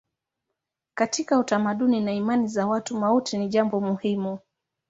Katika 0.97 1.39
utamaduni 1.39 2.01
na 2.01 2.13
imani 2.13 2.47
za 2.47 2.67
watu 2.67 2.97
mauti 2.99 3.37
ni 3.37 3.47
jambo 3.49 3.79
muhimu. 3.81 4.39